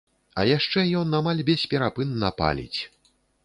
А 0.39 0.45
яшчэ 0.51 0.85
ён 1.01 1.19
амаль 1.19 1.45
бесперапынна 1.51 2.35
паліць. 2.41 2.79